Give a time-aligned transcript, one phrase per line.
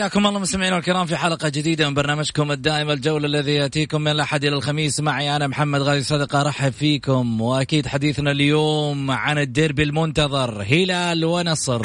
[0.00, 4.44] حياكم الله مستمعينا الكرام في حلقة جديدة من برنامجكم الدائم الجولة الذي يأتيكم من الأحد
[4.44, 5.00] إلى الخميس.
[5.00, 7.40] معي أنا محمد غازي صدقة أرحب فيكم.
[7.40, 11.82] وأكيد حديثنا اليوم عن الديربي المنتظر هلال ونصر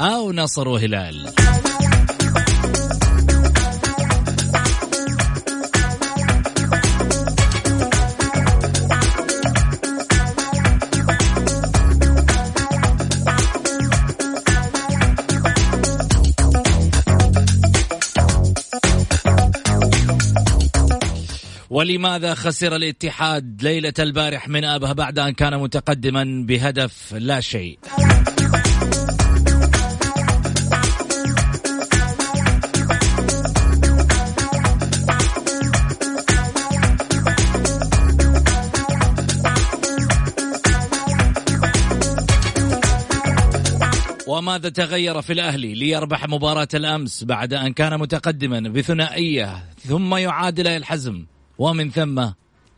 [0.00, 1.45] أو نصر وهلال.
[21.76, 27.78] ولماذا خسر الاتحاد ليلة البارح من أبها بعد أن كان متقدما بهدف لا شيء؟
[44.26, 51.26] وماذا تغير في الأهلي ليربح مباراة الأمس بعد أن كان متقدما بثنائية ثم يعادل الحزم؟
[51.58, 52.28] ومن ثم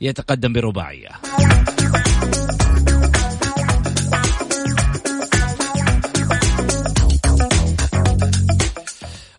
[0.01, 1.09] يتقدم برباعية.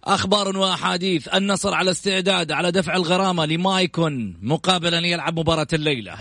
[0.03, 1.27] أخبار وأحاديث.
[1.27, 6.15] النصر على استعداد على دفع الغرامة لمايكون مقابل أن يلعب مباراة الليلة.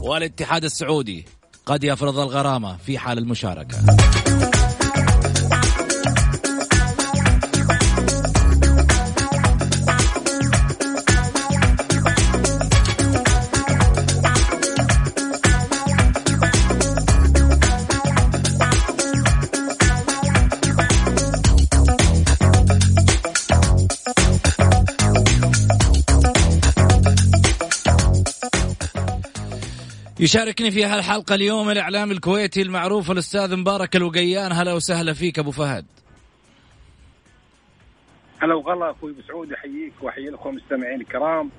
[0.00, 1.24] والاتحاد السعودي
[1.66, 3.76] قد يفرض الغرامة في حال المشاركة.
[30.20, 34.52] يشاركني في هالحلقة اليوم الإعلام الكويتي المعروف الأستاذ مبارك الوقيان.
[34.52, 35.84] هلا وسهلا فيك أبو فهد.
[38.38, 41.50] هلا وغلا أخوي مسعود أحييك وأحيي الأخوة المستمعين الكرام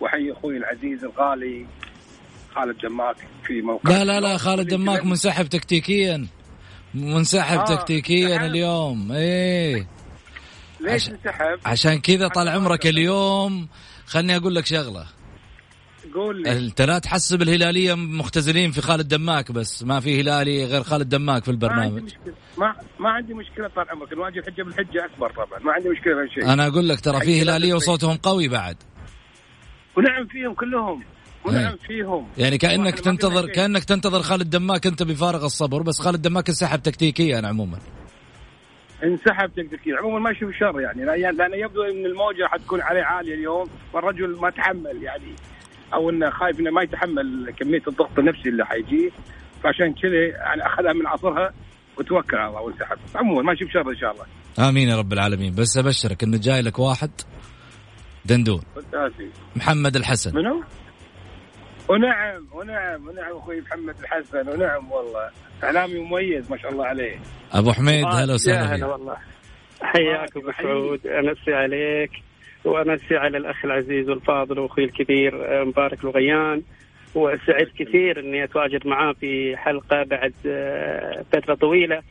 [0.00, 1.66] وأحيي أخوي العزيز الغالي
[2.54, 3.16] خالد دماك
[3.46, 6.26] في موقع لا لا لا خالد دماك منسحب تكتيكيا.
[6.94, 9.12] منسحب آه تكتيكيا اليوم.
[9.12, 9.86] إيه.
[10.80, 13.68] ليش انسحب؟ عشان كذا طال عمرك اليوم.
[14.06, 15.15] خلني أقول لك شغلة.
[16.16, 16.52] قول لي.
[16.52, 21.44] انت لا تحسب الهلالية مختزلين في خالد دماك بس ما في هلالي غير خالد دماك
[21.44, 22.34] في البرنامج ما عندي مشكلة.
[22.58, 26.20] ما, ما عندي مشكلة طال عمرك نواجه الحجه بالحجة أكبر طبعا ما عندي مشكلة في
[26.20, 26.52] هالشيء.
[26.52, 28.76] أنا أقول لك ترى في هلالية وصوتهم قوي بعد.
[29.96, 31.04] ونعم فيهم كلهم
[31.44, 32.28] ونعم فيهم.
[32.38, 37.46] يعني كأنك تنتظر كأنك تنتظر خالد دماك أنت بفارغ الصبر بس خالد دماك انسحب تكتيكيا
[37.46, 37.78] عموما.
[39.04, 39.96] انسحب تكتيكيا.
[39.96, 44.50] عموما ما أشوف شر يعني لأن يبدو إن الموجة حتكون عليه عالية اليوم والرجل ما
[44.50, 45.34] تحمل يعني.
[45.94, 49.10] أو انه خايف إنه ما يتحمل كمية الضغط النفسي اللي حيجيه
[49.62, 51.52] فعشان كذا يعني أخذها من عصرها
[51.98, 54.24] وتوكل على الله وانسحب عموما ما أشوف شر إن شاء الله.
[54.68, 55.54] آمين يا رب العالمين.
[55.54, 57.10] بس أبشرك إنه جاي لك واحد
[58.24, 58.62] دندون.
[59.56, 60.36] محمد الحسن.
[60.36, 60.62] منو؟
[61.88, 64.48] ونعم ونعم ونعم أخوي محمد الحسن.
[64.48, 65.30] ونعم والله.
[65.64, 67.18] إعلامي مميز ما شاء الله عليه.
[67.52, 69.16] أبو حميد هلا وسهلا هلا والله.
[69.82, 71.06] حياك أبو سعود.
[71.06, 72.10] أمسي عليك.
[72.66, 76.62] وأمسي على الأخ العزيز والفاضل وأخوي الكبير مبارك الغيان.
[77.14, 80.32] وسعدت كثير إني أتواجد معاه في حلقة بعد
[81.32, 82.02] فترة طويلة.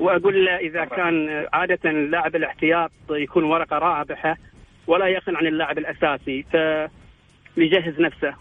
[0.00, 4.36] وأقول له إذا كان عادة اللاعب الاحتياط يكون ورقة رابحة
[4.86, 8.34] ولا يقن عن اللاعب الأساسي فليجهز نفسه.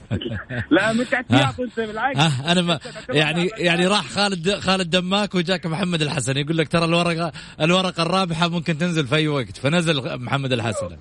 [0.70, 2.18] لا احتياط أنت؟ بالعكس.
[2.18, 2.78] آه أنا ما
[3.08, 6.36] يعني يعني راح خالد خالد دماك وجاك محمد الحسن.
[6.36, 9.56] يقول لك ترى الورقه الورقة الرابحة ممكن تنزل في أي وقت.
[9.56, 10.96] فنزل محمد الحسن.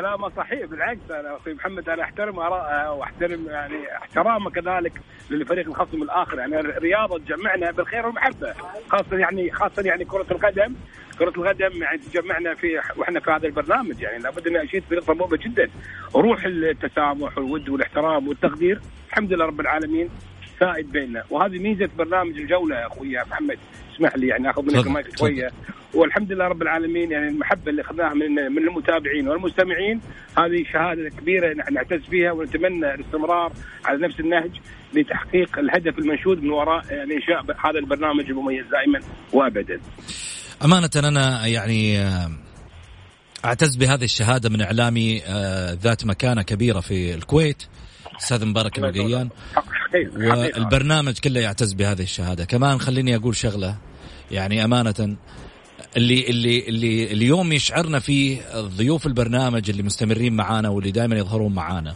[0.00, 0.64] كلامه صحيح.
[0.64, 4.92] بالعكس أنا أخوي محمد أنا أحترم اراءه وأحترم يعني احترامه كذلك
[5.30, 6.38] للفريق الخصم الآخر.
[6.38, 8.54] يعني الرياضة تجمعنا بالخير والمحبة
[8.88, 10.74] خاصة يعني خاصة يعني كرة القدم.
[11.18, 14.00] كرة القدم يعني تجمعنا في وإحنا في هذا البرنامج.
[14.00, 15.70] يعني لابد أن أشيد بنقطة مهمة جدا.
[16.14, 20.10] روح التسامح والود والاحترام والتقدير الحمد لله رب العالمين
[20.60, 21.24] سائد بيننا.
[21.30, 23.58] وهذه ميزة برنامج الجولة يا أخوي محمد.
[23.96, 25.50] اسمح لي يعني أخذ منك المايك شوية.
[25.94, 30.00] والحمد لله رب العالمين يعني المحبة اللي أخذناها من من المتابعين والمستمعين
[30.38, 33.52] هذه شهادة كبيرة نعتز فيها ونتمنى الاستمرار
[33.84, 34.50] على نفس النهج
[34.94, 39.00] لتحقيق الهدف المنشود من وراء يعني انشاء هذا البرنامج المميز دائما
[39.32, 39.80] وابدا.
[40.64, 42.30] أمانة أنا يعني آه،
[43.44, 47.62] أعتز بهذه الشهادة من إعلامي آه، ذات مكانة كبيرة في الكويت.
[48.20, 49.28] أستاذ مبارك الوقيان.
[49.94, 52.44] والبرنامج كله يعتز بهذه الشهادة.
[52.44, 53.76] كمان خليني أقول شغلة
[54.30, 55.16] يعني أمانة
[55.96, 61.94] اللي اللي اللي اليوم يشعرنا فيه ضيوف البرنامج اللي مستمرين معانا واللي دائما يظهرون معانا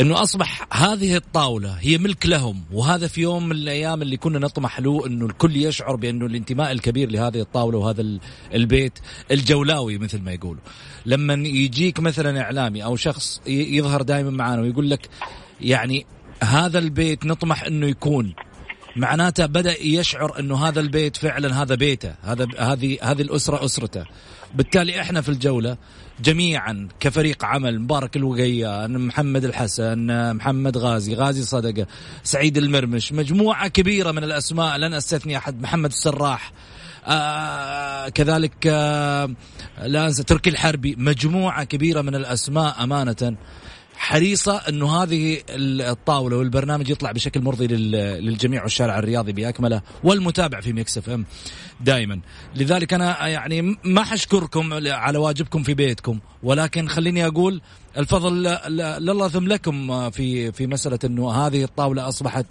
[0.00, 4.80] إنه أصبح هذه الطاولة هي ملك لهم وهذا في يوم من الأيام اللي كنا نطمح
[4.80, 8.18] له إنه الكل يشعر بأنه الانتماء الكبير لهذه الطاولة وهذا
[8.54, 8.98] البيت
[9.30, 10.62] الجولاوي مثل ما يقولوا.
[11.06, 15.08] لما يجيك مثلا إعلامي أو شخص يظهر دائما معانا ويقول لك
[15.60, 16.06] يعني
[16.42, 18.34] هذا البيت نطمح إنه يكون.
[18.96, 24.04] معناته بدأ يشعر إنه هذا البيت فعلا هذا بيته هذا هذه هذه الأسرة أسرته.
[24.54, 25.76] بالتالي إحنا في الجولة
[26.20, 31.86] جميعا كفريق عمل مبارك الوقيان محمد الحسن محمد غازي غازي صدقة
[32.22, 34.76] سعيد المرمش مجموعة كبيرة من الأسماء.
[34.76, 36.52] لن استثني أحد محمد السراح
[37.06, 39.30] آه كذلك آه
[39.82, 40.96] لا انسى تركي الحربي.
[40.98, 43.36] مجموعة كبيرة من الأسماء أمانة
[43.96, 50.98] حريصة أنه هذه الطاولة والبرنامج يطلع بشكل مرضي للجميع والشارع الرياضي بأكمله والمتابع في ميكس
[50.98, 51.24] إف إم
[51.80, 52.20] دائما
[52.54, 57.60] لذلك أنا يعني ما حشكركم على واجبكم في بيتكم ولكن خليني أقول
[57.96, 58.32] الفضل
[59.02, 62.46] لله ثم لكم في في مسألة أنه هذه الطاولة أصبحت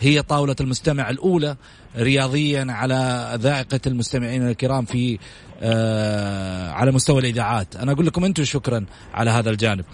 [0.00, 1.56] هي طاولة المستمع الأولى
[1.96, 5.18] رياضيا على ذائقة المستمعين الكرام في
[5.62, 7.76] آه على مستوى الإذاعات.
[7.76, 9.84] أنا أقول لكم أنتم شكرا على هذا الجانب.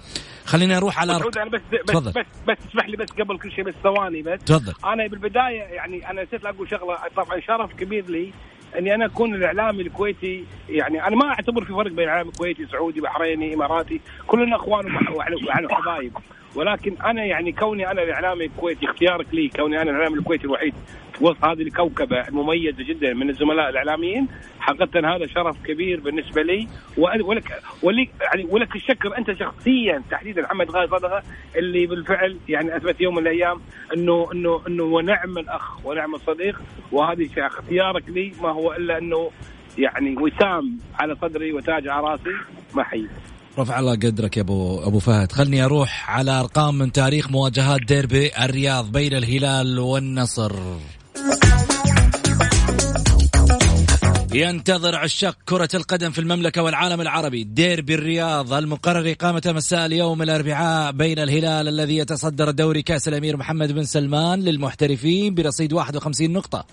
[0.47, 1.39] خليني أروح على أرق...
[1.39, 4.41] أنا بس بس, بس بس بس اسمح لي بس قبل كل شيء بس ثواني بس.
[4.45, 4.73] تفضل.
[4.85, 8.33] أنا بالبداية يعني أنا نسيت أقول شغلة طبعا شرف كبير لي
[8.79, 10.45] إني أنا أكون الإعلامي الكويتي.
[10.69, 14.01] يعني أنا ما أعتبر في فرق بين الإعلام الكويتي سعودي بحريني إماراتي.
[14.27, 16.13] كلنا إخوان وحبايب
[16.55, 20.75] ولكن أنا يعني كوني أنا الاعلامي الكويتي اختيارك لي كوني أنا الاعلامي الكويتي الوحيد
[21.21, 24.29] وسط هذه الكوكبة المميزة جدا من الزملاء الإعلاميين
[24.61, 26.69] حقيقه هذا شرف كبير بالنسبة لي.
[26.97, 27.47] ولك
[27.83, 31.23] ولك يعني ولك الشكر أنت شخصيا تحديدا محمد غازي صدقة
[31.57, 33.61] اللي بالفعل يعني أثبت يوم من الأيام
[33.95, 36.61] انه انه إنه ونعم الأخ ونعم الصديق.
[36.93, 39.31] وهذه اختيارك لي ما هو إلا إنه
[39.79, 42.37] يعني وسام على صدري وتاج على راسي
[42.75, 43.07] ما حي
[43.59, 45.33] رفع الله قدرك يا ابو أبو فهد.
[45.33, 50.53] خلني أروح على أرقام من تاريخ مواجهات ديربي الرياض بين الهلال والنصر.
[54.35, 57.45] ينتظر عشاق كرة القدم في المملكة والعالم العربي.
[57.45, 63.73] ديربي الرياض المقرر إقامته مساء اليوم الأربعاء بين الهلال الذي يتصدر دوري كأس الأمير محمد
[63.73, 66.65] بن سلمان للمحترفين برصيد 51 نقطة.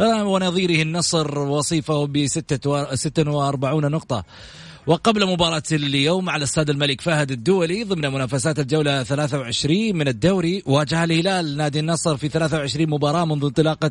[0.00, 4.24] ونظيره النصر وصيفه ب 46 نقطة.
[4.90, 11.04] وقبل مباراة اليوم على استاد الملك فهد الدولي ضمن منافسات الجولة 23 من الدوري واجه
[11.04, 13.90] الهلال نادي النصر في 23 مباراة منذ انطلاقة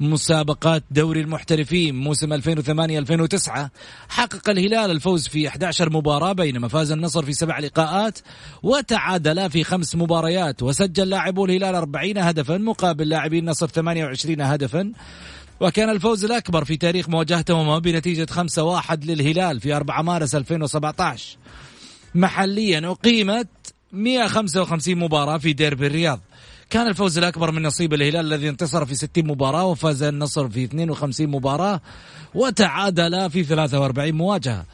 [0.00, 3.68] مسابقات دوري المحترفين موسم 2008-2009
[4.08, 8.18] حقق الهلال الفوز في 11 مباراة بينما فاز النصر في سبع لقاءات
[8.62, 14.92] وتعادل في خمس مباريات وسجل لاعبو الهلال 40 هدفا مقابل لاعبي النصر 28 هدفا.
[15.60, 21.36] وكان الفوز الأكبر في تاريخ مواجهتهما بنتيجة 5-1 للهلال في 4 مارس 2017
[22.14, 23.48] محليا أقيمت
[23.92, 26.20] 155 مباراة في ديربي الرياض.
[26.70, 31.26] كان الفوز الأكبر من نصيب الهلال الذي انتصر في 60 مباراة وفاز النصر في 52
[31.26, 31.80] مباراة
[32.34, 34.64] وتعادل في 43 مواجهة.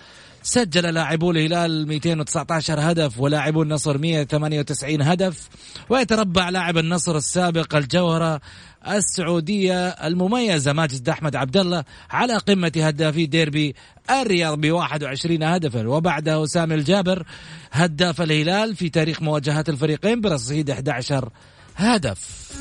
[0.43, 5.49] سجل لاعبو الهلال 219 هدف ولاعبو النصر 198 هدف.
[5.89, 8.41] ويتربع لاعب النصر السابق الجوهرة
[8.89, 13.75] السعودية المميزة ماجد أحمد عبد الله على قمة هدافي ديربي
[14.11, 15.89] الرياض ب 21 هدفا.
[15.89, 17.27] وبعده سامي الجابر
[17.73, 21.29] هداف الهلال في تاريخ مواجهات الفريقين برصيد 11
[21.77, 22.53] هدف.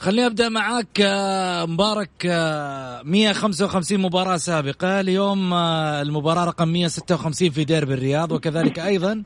[0.00, 2.26] خليني أبدأ معاك آه، مبارك
[3.04, 5.00] 155 آه، مباراة سابقة.
[5.00, 9.22] اليوم آه، المباراة رقم 156 في ديربي الرياض وكذلك أيضا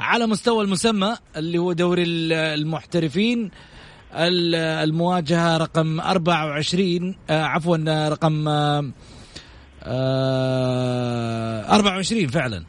[0.00, 3.50] على مستوى المسمى اللي هو دوري المحترفين.
[4.12, 8.92] المواجهة رقم 24 آه عفوا رقم آه
[11.74, 12.64] 24 فعلا.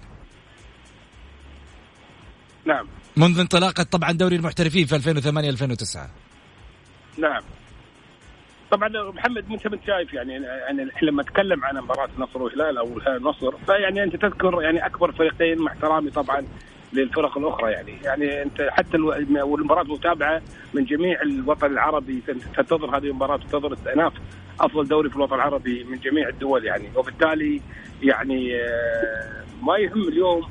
[2.66, 2.88] نعم.
[3.18, 6.10] منذ انطلاقة طبعا دوري المحترفين في 2008 2009
[7.20, 7.42] نعم.
[8.72, 13.18] طبعا محمد انت انت شايف يعني يعني لما اتكلم عن مباراة النصر والهلال أو الهلال
[13.18, 16.46] النصر فيعني أنت تذكر يعني أكبر فريقين مع احترامي طبعا
[16.94, 17.94] للفرق الأخرى يعني.
[18.04, 18.98] يعني أنت حتى
[19.42, 20.42] والمباراة متابعة
[20.74, 22.22] من جميع الوطن العربي
[22.56, 24.14] تنتظر هذه المباراة تنتظر استئناف
[24.60, 26.90] أفضل دوري في الوطن العربي من جميع الدول يعني.
[26.96, 27.62] وبالتالي
[28.04, 30.50] يعني آه، ما يهم اليوم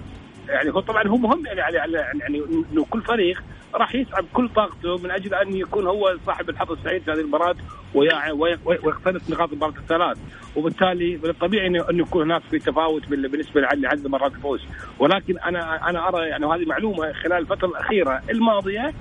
[0.48, 0.70] يعني.
[0.70, 3.42] هو طبعا هو مهم يعني يعني يعني إنه كل فريق
[3.74, 7.54] راح يسعى بكل طاقته من أجل أن يكون هو صاحب الحظ السعيد في هذه المباراة
[7.94, 10.18] ويقتنص نقاط المباراة الثلاث.
[10.56, 14.60] وبالتالي من الطبيعي انه يكون هناك في تفاوت بالنسبة لعدد مرات الفوز.
[14.98, 18.94] ولكن أنا أنا أرى يعني هذه معلومة خلال الفترة الأخيرة الماضية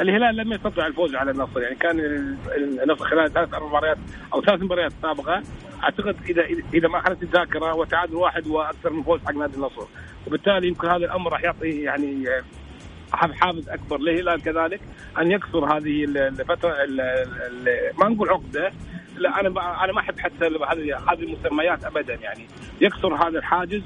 [0.00, 1.60] الهلال لم يستطع الفوز على النصر.
[1.60, 2.00] يعني كان
[2.82, 3.98] النصر خلال ثلاث أربع مباريات
[4.34, 5.42] أو ثلاث مباريات سابقة
[5.82, 6.42] أعتقد اذا
[6.74, 9.86] إذا ما خلت الذاكرة وتعادل واحد وأكثر من فوز حق نادي النصر.
[10.26, 12.26] وبالتالي يمكن هذا الأمر راح يعطي يعني
[13.16, 14.80] حافز أكبر للهلال كذلك
[15.18, 16.74] أن يكسر هذه الفترة
[17.98, 18.72] ما نقول عقدة
[19.16, 20.46] لا أنا أنا ما أحب حتى
[21.08, 22.46] هذه المسميات ابدا يعني.
[22.80, 23.82] يكسر هذا الحاجز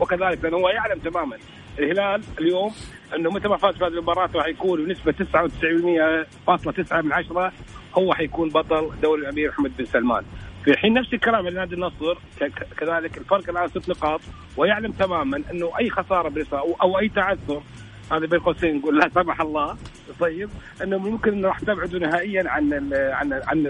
[0.00, 1.36] وكذلك لأنه هو يعلم تماما.
[1.78, 2.72] الهلال اليوم
[3.16, 7.52] أنه متى ما فاز في هذه المباراة راح يكون بنسبة 99.9 من عشرة
[7.94, 10.24] هو حيكون بطل دوري الأمير محمد بن سلمان.
[10.64, 12.18] في حين نفس الكلام لنادي النصر
[12.78, 14.20] كذلك الفرق الآن ست نقاط
[14.56, 17.62] ويعلم تماما أنه أي خسارة أو, أو أي تعثر
[18.12, 19.76] هذا بين قوسين نقول لا سمح الله.
[20.20, 20.50] طيب
[20.82, 23.66] انه ممكن انه راح تبعدوا نهائيا عن عن عن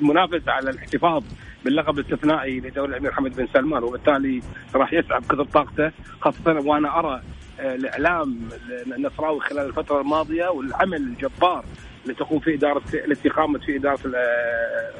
[0.00, 1.24] المنافسة على الاحتفاظ
[1.64, 4.42] باللقب الاستثنائي لدوري الأمير محمد بن سلمان وبالتالي
[4.74, 7.22] راح يسعى بكثر طاقته خاصة وأنا أرى
[7.60, 8.48] آه، الإعلام
[8.96, 11.64] النصراوي خلال الفترة الماضية والعمل الجبار
[12.02, 14.00] اللي تقوم فيه إدارة التي قامت فيه إدارة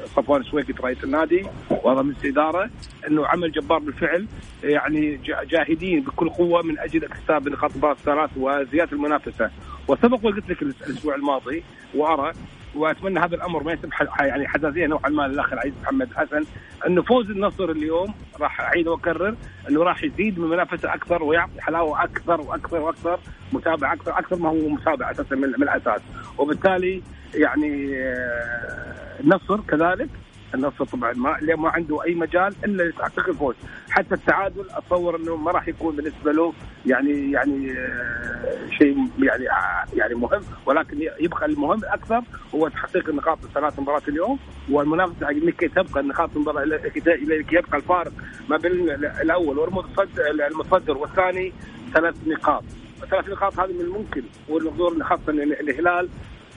[0.05, 2.69] صفوان السويقي رئيس النادي وهذا من الاداره
[3.07, 4.27] إنه عمل جبار بالفعل
[4.63, 5.19] يعني
[5.49, 9.49] جاهدين بكل قوة من أجل اكتساب نقاط الثلاث وزيادة المنافسة.
[9.87, 11.63] وسبق وقلت لك الأسبوع الماضي
[11.95, 12.31] وأرى
[12.75, 16.43] وأتمنى هذا الأمر ما يسبب يعني حساسيه نوعا ما للاخ العزيز محمد حسن.
[16.87, 19.35] انه فوز النصر اليوم راح أعيد وأكرر
[19.69, 23.19] إنه راح يزيد من المنافسه أكثر ويعطي حلاوة أكثر وأكثر وأكثر
[23.53, 26.01] متابعة أكثر أكثر ما هو متابعه أساسا من, من الأساس.
[26.37, 27.01] وبالتالي
[27.33, 30.09] يعني آه، النصر كذلك
[30.55, 33.55] النصر طبعا ما ما عنده أي مجال إلا يحقق الفوز.
[33.89, 36.53] حتى التعادل أتصور إنه ما راح يكون بالنسبة له
[36.85, 40.41] يعني يعني آه، شيء يعني آه، يعني مهم.
[40.65, 42.21] ولكن يبقى المهم أكثر
[42.55, 44.39] هو تحقيق النقاط ثلاث مباريات اليوم.
[44.71, 48.11] والمنافسة لكي تبقى النقاط لكي يبقى الفارق
[48.49, 48.89] ما بين
[49.21, 51.53] الأول والمتصدر المتصدر والثاني
[51.93, 52.63] ثلاث نقاط.
[53.09, 56.09] ثلاث نقاط هذه من الممكن والمقدور خاصة الهلال.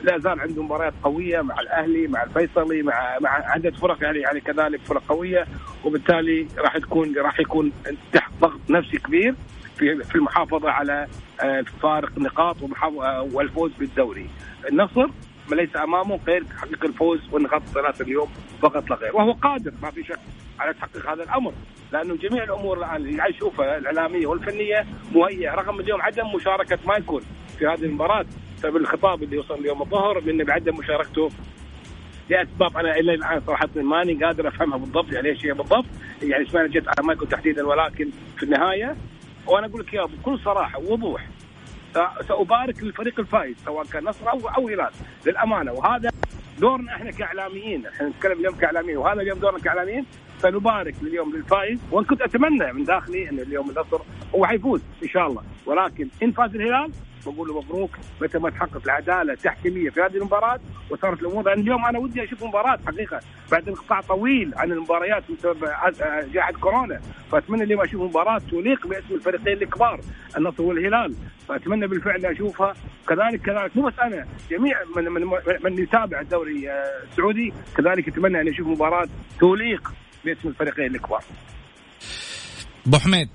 [0.07, 4.41] لا زال عنده مباريات قوية مع الأهلي مع الفيصلي مع مع عدد فرق يعني يعني
[4.41, 5.47] كذلك فرق قوية
[5.85, 7.73] وبالتالي راح تكون راح يكون
[8.13, 9.35] تحت ضغط نفسي كبير
[9.77, 11.07] في في المحافظة على
[11.41, 14.31] آه، فارق نقاط آه، والفوز بالدوري.
[14.69, 15.07] النصر
[15.51, 18.29] ليس أمامه غير تحقيق الفوز والنقاط الثلاثة اليوم
[18.63, 19.17] فقط لا غير.
[19.17, 20.19] وهو قادر ما في شك
[20.59, 21.53] على تحقيق هذا الأمر.
[21.93, 27.23] لأنه جميع الأمور الآن اللي قاعد الإعلامية والفنية مهيئة رغم اليوم عدم مشاركة مايكون
[27.59, 28.27] في هذه المباراة.
[28.57, 31.31] بسبب الخطاب اللي وصل اليوم الظهر من بعدم مشاركته
[32.31, 35.85] لاسباب أنا إلى الآن صراحة ماني قادر أفهمها بالضبط يعني إيش هي بالضبط.
[36.23, 38.97] يعني اسمعني جت على مايكل تحديدا ولكن في النهاية
[39.47, 41.27] وأنا أقول لك يا بكل صراحة ووضوح.
[42.29, 44.91] سأبارك للفريق الفائز سواء كان نصر أو أو هلال
[45.27, 45.73] للأمانة.
[45.73, 46.11] وهذا
[46.59, 50.07] دورنا إحنا كإعلاميين إحنا نتكلم اليوم كإعلاميين وهذا اليوم دورنا كإعلاميين.
[50.39, 53.99] فنبارك اليوم للفائز وان كنت أتمنى من داخلي إن اليوم النصر
[54.35, 55.43] هو حيفوز إن شاء الله.
[55.67, 56.93] ولكن إن فاز الهلال
[57.30, 57.90] بقول له مبروك
[58.21, 61.45] متى ما تحقق العدالة التحكيمية في هذه المباراة وصارت الأمور.
[61.45, 63.21] لأن اليوم أنا ودي أشوف مباراة حقيقة
[63.52, 65.64] بعد انقطاع طويل عن المباريات بسبب
[66.33, 67.00] جائحة كورونا.
[67.33, 70.00] فأتمنى اليوم أشوف مباراة تليق باسم الفريقين الكبار
[70.37, 71.14] النصر والهلال.
[71.49, 72.75] فأتمنى بالفعل أشوفها.
[73.09, 75.23] كذلك كذلك مو بس أنا جميع من من,
[75.64, 77.52] من يتابع الدوري آه، السعودي.
[77.76, 79.09] كذلك يتمنى أن يشوف مباراة
[79.40, 79.92] تليق
[80.25, 81.25] باسم الفريقين الكبار.
[82.87, 83.28] أبو حميد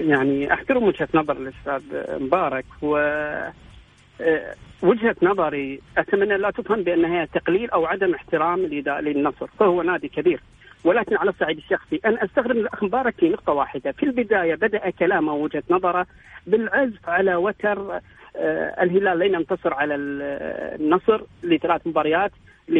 [0.00, 1.82] يعني أحترم وجهة نظر الأستاذ
[2.22, 2.96] مبارك و
[4.20, 9.46] آه، وجهة نظري أتمنى لا تفهم بأنها تقليل أو عدم احترام للنصر.
[9.46, 10.40] فهو نادي كبير.
[10.84, 13.92] ولكن على الصعيد الشخصي أنا استغرب الأخ مبارك في نقطة واحدة.
[13.92, 16.06] في البداية بدأ كلامه ووجهة نظره
[16.46, 18.00] بالعزف على وتر
[18.36, 22.32] آه، الهلال لن ينتصر على النصر لثلاث مباريات
[22.68, 22.78] ل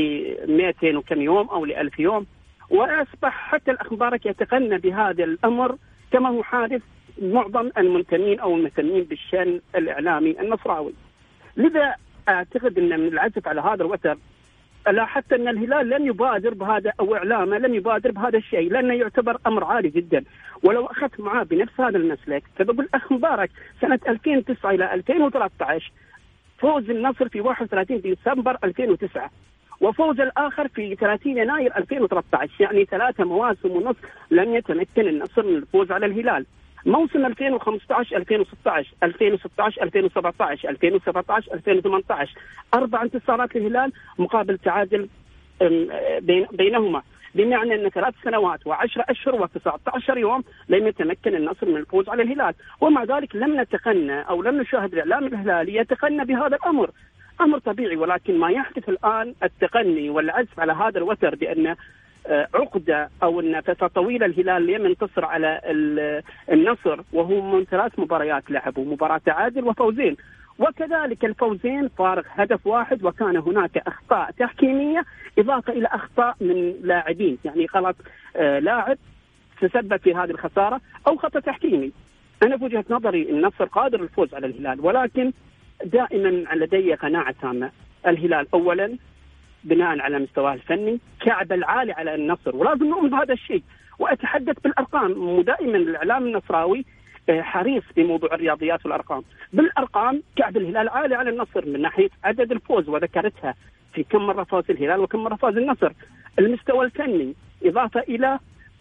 [0.48, 2.26] 200 وكم يوم أو ل 1000 يوم.
[2.70, 5.76] وأصبح حتى الأخ مبارك يتغنى بهذا الأمر
[6.12, 6.82] كما هو حادث
[7.22, 10.92] معظم المنتمين أو المهتمين بالشأن الإعلامي النصراوي.
[11.56, 11.94] لذا
[12.28, 14.16] أعتقد إن من العزف على هذا الوتر
[14.92, 19.64] لاحظت إن الهلال لم يبادر بهذا أو إعلامه لم يبادر بهذا الشيء لأنه يعتبر أمر
[19.64, 20.24] عالي جدا
[20.62, 25.92] ولو أخذت معاه بنفس هذا المسلك فبقول اخ مبارك سنة 2009 إلى 2013
[26.58, 29.30] فوز النصر في 31 ديسمبر 2009
[29.80, 33.98] وفوز الآخر في 30 يناير 2013 يعني ثلاثة مواسم ونصف
[34.30, 36.46] لم يتمكن النصر من الفوز على الهلال
[36.86, 42.38] موسم 2015 2016 2016 2017 2017 2018
[42.74, 45.08] أربع انتصارات للهلال مقابل تعادل
[46.20, 47.02] بين بينهما.
[47.34, 52.54] بمعنى أن ثلاث سنوات وعشرة أشهر و19 يوم لم يتمكن النصر من الفوز على الهلال،
[52.80, 56.90] ومع ذلك لم نتقنى أو لم نشاهد الإعلام الهلالي يتقنى بهذا الأمر.
[57.40, 61.76] أمر طبيعي ولكن ما يحدث الآن التقني والعزف على هذا الوتر بأن
[62.28, 65.60] عقدة أو أن فتره طويله الهلال لم ينتصر على
[66.52, 70.16] النصر وهو من ثلاث مباريات لعبوا مباراه تعادل وفوزين.
[70.58, 75.04] وكذلك الفوزين فارق هدف واحد وكان هناك أخطاء تحكيمية
[75.38, 77.38] إضافة إلى أخطاء من لاعبين.
[77.44, 77.96] يعني غلط
[78.36, 78.98] آه لاعب
[79.60, 81.92] تسبب في هذه الخسارة أو خطأ تحكيمي.
[82.42, 85.32] أنا في وجهة نظري النصر قادر الفوز على الهلال ولكن
[85.84, 87.70] دائما لدي قناعة تامة.
[88.06, 88.96] الهلال اولا
[89.64, 93.62] بناء على مستواه الفني كعب العالي على النصر ولازم نؤمن بهذا الشيء.
[93.98, 95.28] وأتحدث بالأرقام.
[95.28, 96.84] ودائما الإعلام النصراوي
[97.28, 99.22] آه، حريص بموضوع الرياضيات والأرقام.
[99.52, 103.54] بالأرقام كعب الهلال عالي على النصر من ناحية عدد الفوز وذكرتها
[103.94, 105.92] في كم مرة فاز الهلال وكم مرة فاز النصر.
[106.38, 108.38] المستوى الفني إضافة إلى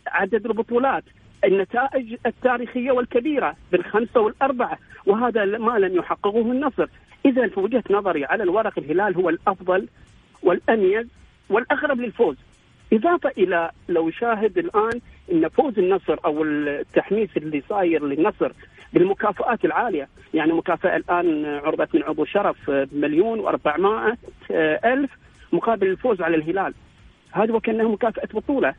[0.08, 1.04] عدد البطولات
[1.44, 6.88] النتائج التاريخية والكبيرة بالخمسة والأربعة وهذا ما لم يحققه النصر.
[7.26, 9.88] اذا في وجهة نظري على الورق الهلال هو الأفضل
[10.44, 11.08] والاميز
[11.50, 12.36] والاقرب للفوز
[12.94, 18.52] إضافة إلى لو شاهد الآن إن فوز النصر أو التحميس اللي صاير للنصر
[18.94, 24.16] بالمكافآت العالية، يعني مكافأة الآن عرضت من عضو شرف بمليون و400
[24.86, 25.12] ألف
[25.54, 26.74] مقابل الفوز على الهلال.
[27.32, 28.76] هذا وكانه مكافأة بطولة.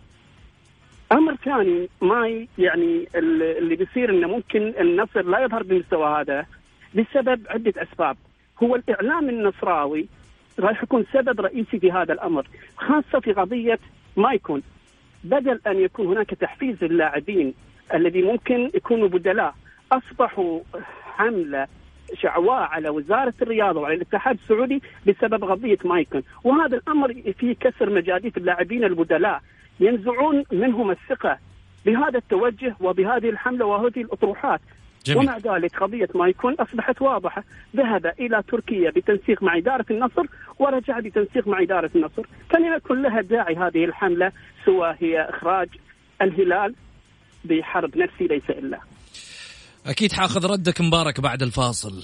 [1.13, 6.47] أمر ثاني ما يعني اللي بيصير إنه ممكن النصر لا يظهر بالمستوى هذا
[6.95, 8.17] بسبب عدة أسباب.
[8.63, 10.07] هو الإعلام النصراوي
[10.59, 13.79] راح يكون سبب رئيسي في هذا الأمر خاصة في قضية
[14.17, 14.63] مايكون.
[15.25, 17.55] بدل أن يكون هناك تحفيز للاعبين
[17.95, 19.55] الذي ممكن يكونوا بدلاء
[19.93, 20.61] أصبحوا
[21.03, 21.67] حملة
[22.15, 26.23] شعواء على وزارة الرياضة وعلى الاتحاد السعودي بسبب قضية مايكون.
[26.45, 29.43] وهذا الأمر فيه كسر مجاديف اللاعبين البدلاء.
[29.81, 31.39] ينزعون منهم الثقة.
[31.87, 34.61] بهذا التوجه وبهذه الحملة وهذه الأطروحات
[35.07, 35.19] جميل.
[35.19, 37.45] ومع ذلك قضية ما يكون أصبحت واضحة.
[37.77, 40.23] ذهب إلى تركيا بتنسيق مع إدارة النصر
[40.59, 42.23] ورجع بتنسيق مع إدارة النصر.
[42.51, 44.33] كان يكون لها داعي هذه الحملة
[44.65, 45.69] سوى هي إخراج
[46.23, 46.75] الهلال
[47.45, 48.81] بحرب نفسي ليس إلا.
[49.87, 52.03] أكيد حاخذ ردك مبارك بعد الفاصل.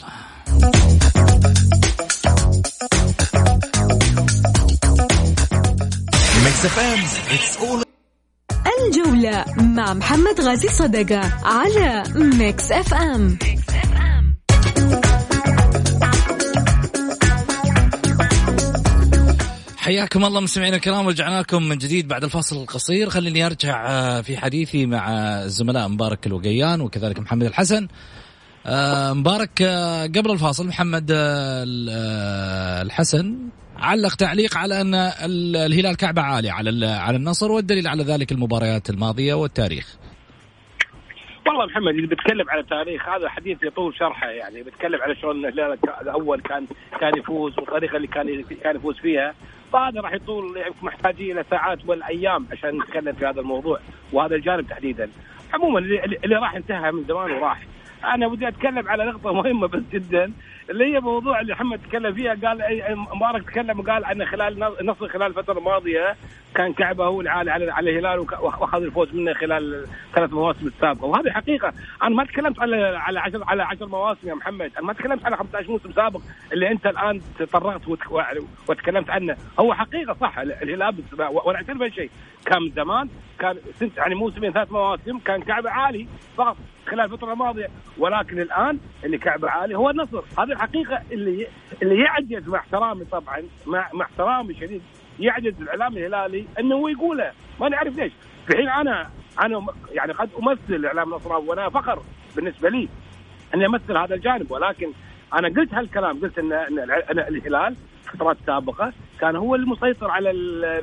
[6.44, 7.00] Mix FM,
[7.34, 7.99] it's all
[8.66, 13.38] الجولة مع محمد غازي صدقة على ميكس اف ام
[19.76, 23.10] حياكم الله مستمعينا الكرام رجعنا لكم من جديد بعد الفاصل القصير.
[23.10, 27.88] خليني أرجع آه، في حديثي مع الزملاء مبارك الوقيان وكذلك محمد الحسن.
[28.66, 31.06] آه، مبارك آه، قبل الفاصل محمد
[32.82, 33.36] الحسن
[33.80, 34.94] علق تعليق على أن
[35.54, 39.96] الهلال كعبه عاليه على على النصر والدليل على ذلك المباريات الماضية والتاريخ.
[41.46, 45.78] والله محمد اللي بيتكلم على التاريخ هذا حديث يطول شرحه يعني بيتكلم على شلون الهلال
[46.00, 46.66] الأول كان
[47.00, 49.34] كان يفوز والطريقة اللي كان كان يفوز فيها
[49.72, 53.80] فهذا راح يطول محتاجين إلى ساعات والأيام عشان نتكلم في هذا الموضوع
[54.12, 55.10] وهذا الجانب تحديدا.
[55.54, 57.62] عموما اللي, اللي راح انتهى من زمان وراح.
[58.04, 60.32] أنا بدي أتكلم على نقطة مهمة بس جدا
[60.70, 62.58] اللي هي موضوع اللي محمد تكلم فيها قال
[63.14, 66.16] مبارك تكلم وقال إن خلال نصر خلال الفترة الماضية
[66.54, 71.04] كان كعبه هو العالي على الهلال وأخذ الفوز منه خلال ثلاث مواسم السابقة.
[71.04, 71.72] وهذه حقيقة.
[72.02, 74.72] أنا ما تكلمت على على 10 على 10 مواسم يا محمد.
[74.78, 76.20] أنا ما تكلمت على 15 موسم سابق
[76.52, 77.88] اللي أنت الآن تطرقت
[78.68, 79.36] وتكلمت عنه.
[79.60, 80.38] هو حقيقة صح.
[80.38, 82.10] الهلال وأنا اعترف بهالشيء
[82.46, 83.56] كان زمان كان
[83.96, 86.06] يعني موسمين ثلاث مواسم كان كعبه عالي
[86.36, 86.56] فقط
[86.86, 87.68] خلال الفترة الماضية.
[87.98, 90.22] ولكن الآن اللي كعبه عالي هو النصر.
[90.38, 91.46] هذه الحقيقة اللي
[91.82, 94.82] اللي يعجز مع احترامي طبعا مع مع احترامي شديد
[95.20, 97.32] يعجز الإعلام الهلالي إنه هو يقوله.
[97.60, 98.12] ما نعرف ليش.
[98.46, 99.10] في حين أنا
[99.42, 102.02] أنا يعني قد أمثل الإعلام النصراوي وأنا فخر
[102.36, 102.88] بالنسبة لي
[103.54, 104.92] إني أمثل هذا الجانب ولكن
[105.34, 106.78] أنا قلت هالكلام قلت ان إن
[107.10, 110.28] الهلال فترات سابقة كان هو المسيطر على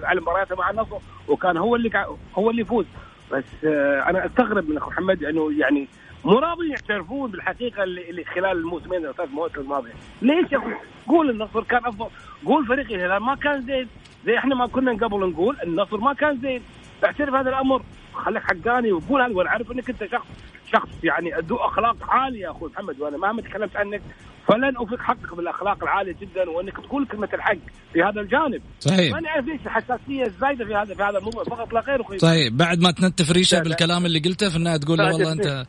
[0.03, 2.85] على مبارياته مع النصر وكان هو اللي هو اللي يفوز.
[3.31, 5.87] بس آه، أنا أستغرب من أخو محمد إنه يعني
[6.25, 10.73] مو راضيين يعترفون بالحقيقة اللي, اللي خلال الموسمين الثلاث مواسم الماضية، ليش يا أخوي؟
[11.07, 12.07] قول النصر كان أفضل،
[12.45, 13.87] قول فريق الهلال ما كان زين،
[14.25, 16.61] زي إحنا ما كنا قبل نقول النصر ما كان زين،
[17.05, 17.81] اعترف هذا الأمر،
[18.13, 20.27] خليك حقاني وقول هذا وأنا إنك أنت شخص
[20.73, 24.01] شخص يعني ذو أخلاق عالية يا أخوي محمد وأنا مهما تكلمت عنك
[24.47, 27.57] فلن أوفق حقك بالأخلاق العالية جدا وأنك تقول كلمة الحق
[27.93, 28.61] في هذا الجانب.
[28.79, 29.13] صحيح.
[29.13, 31.43] ماني عارف ليش الحساسيه الزايده في هذا في هذا الموضوع.
[31.43, 32.17] فقط لا غير أخوي.
[32.17, 33.69] طيب بعد ما تنتف ريشة لا، لا.
[33.69, 35.65] بالكلام اللي قلته في النهاية تقول له والله أنت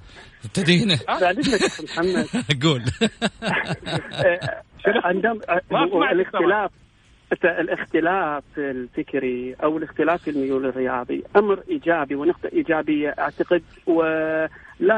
[0.55, 2.27] تدينه محمد.
[2.65, 2.83] قول.
[5.05, 5.39] عندما
[5.71, 6.71] ما هو سمعت الاختلاف
[7.45, 14.49] الاختلاف الفكري أو الاختلاف في الميول الرياضي أمر إيجابي ونقطة إيجابية أعتقد ولا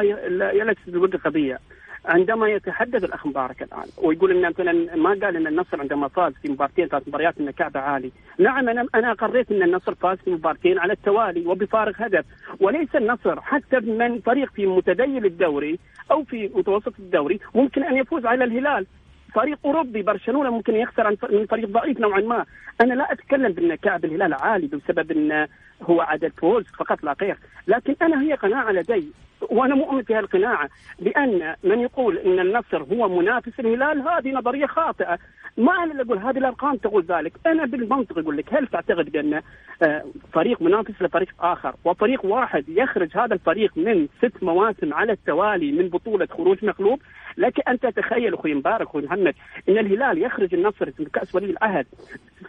[0.03, 1.59] ي- لا يلتفت القضية
[2.05, 6.53] عندما يتحدث الاخ مبارك الان ويقول إن مثلا ما قال إن النصر عندما فاز في
[6.53, 10.79] مباراتين ثلاث مباريات انه كعبه عالي، نعم أنا أنا اقريت إن النصر فاز في مباراتين
[10.79, 12.25] على التوالي وبفارق هدف،
[12.61, 15.79] وليس النصر حتى من فريق في متديل الدوري
[16.11, 18.87] أو في متوسط الدوري ممكن أن يفوز على الهلال.
[19.35, 22.45] فريق أوروبي برشلونة ممكن يخسر من فريق ضعيف نوعا ما،
[22.81, 25.47] أنا لا أتكلم بان كعب الهلال عالي بسبب إن
[25.83, 30.69] هو عدد فوز فقط لا غير، لكن أنا هي قناعة لدي وأنا مؤمن في هالقناعة
[30.99, 35.19] بأن من يقول إن النصر هو منافس الهلال هذه نظرية خاطئة،
[35.57, 39.43] ما أنا اللي أقول هذه الأرقام تقول ذلك، أنا بالمنطق أقول لك هل تعتقد بأن
[39.83, 45.73] آه، فريق منافس لفريق آخر؟ وفريق واحد يخرج هذا الفريق من ست مواسم على التوالي
[45.73, 47.01] من بطولة خروج مغلوب
[47.37, 49.35] لك أن تتخيل أخوي مبارك أخوي محمد
[49.69, 51.87] إن الهلال يخرج النصر من كأس ولي العهد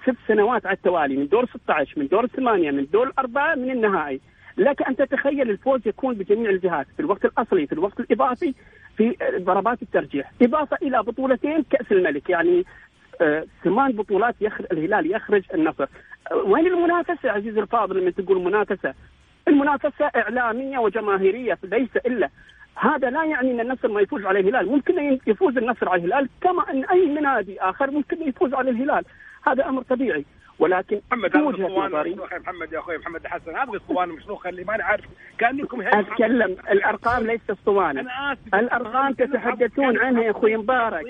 [0.04, 4.22] ست سنوات على التوالي من دور 16 من دور الثمانيه من دور الاربعه من النهائي.
[4.58, 8.54] لك أن تتخيل الفوز يكون بجميع الجهات في الوقت الأصلي في الوقت الإضافي
[8.98, 10.32] في ضربات الترجيح.
[10.42, 12.66] إضافة إلى بطولتين كأس الملك يعني آه،
[13.64, 15.88] ثمان بطولات يخرج الهلال يخرج النصر.
[16.32, 18.94] آه، وين المنافسة عزيزي الفاضل لما تقول منافسة؟
[19.48, 22.30] المنافسة إعلامية وجماهيرية ليس إلا.
[22.76, 26.72] هذا لا يعني إن النصر ما يفوز على الهلال، ممكن يفوز النصر على الهلال كما
[26.72, 29.06] إن أي نادي آخر ممكن يفوز على الهلال،
[29.48, 30.26] هذا أمر طبيعي،
[30.60, 35.06] ولكن محمد وجهه نظري محمد يا أخوي محمد حسن هذا الاسطوانه مشروخه اللي ما نعرف
[35.38, 36.58] كأنكم أتكلم.
[36.72, 38.02] الأرقام ليست اسطوانه
[38.54, 41.04] الأرقام تتحدثون عنها يا أخوي مبارك.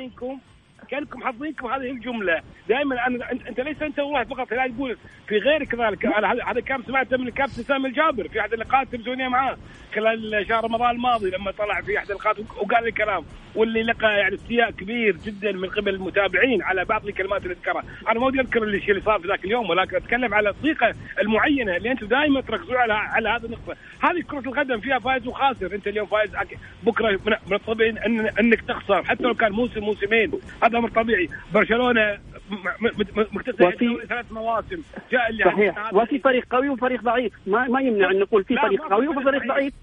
[0.91, 2.41] كانكم حاضرينكم هذه الجملة.
[2.69, 6.83] دائما أنا انت, ليس أنت واحد فقط لا تقول في غيرك كذلك أنا هذا كان
[6.83, 9.57] سمعته من الكابتن سامي الجابر في أحد اللقاءات التلفزيونيه معاه.
[9.95, 13.23] خلال شهر رمضان الماضي لما طلع في أحد اللقاءات وقال الكلام.
[13.55, 18.19] واللي لقى يعني استياء كبير جدا من قبل المتابعين على بعض الكلمات اللي ذكرها، أنا
[18.19, 21.91] ما ودي أذكر الشيء اللي صار في ذاك اليوم ولكن أتكلم على الصيغة المعينة اللي
[21.91, 26.07] أنتم دائما تركزون على على هذه النقطة، هذه كرة القدم فيها فائز وخاسر، أنت اليوم
[26.07, 29.03] فايز أك- بكرة من من الطبيعي إن إنك تخسر.
[29.03, 30.31] حتى لو كان موسم موسمين،
[30.63, 32.17] هذا أمر طبيعي، برشلونة
[32.49, 35.93] م- م- م- مكتسب وفي- ثلاث مواسم، جاء اللي صحيح.
[35.93, 37.33] وفي فريق قوي وفريق ضعيف.
[37.47, 39.73] ما ما يمنع أن نقول في فريق قوي فريق وفريق ضعيف.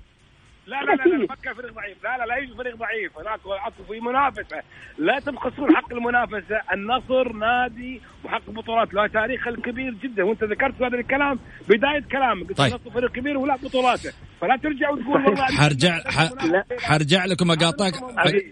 [0.68, 1.26] لا لا لا, لا.
[1.26, 2.04] فكر فريق ضعيف.
[2.04, 3.18] لا لا لا يوجد فريق ضعيف.
[3.18, 4.62] هناك اكو في منافسة.
[4.98, 6.56] لا تبخسون حق المنافسة.
[6.72, 8.94] النصر نادي محقق بطولات.
[8.94, 10.22] له تاريخ الكبير جدا.
[10.24, 12.48] وأنت ذكرت هذا الكلام بداية كلامك.
[12.48, 12.74] قلت طيب.
[12.74, 14.12] النصر فريق كبير ولا بطولاته.
[14.40, 15.98] فلا ترجع وتقول والله حرجع.
[16.80, 17.94] حرجع لكم اقاطعك